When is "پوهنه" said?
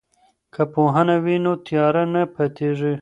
0.73-1.15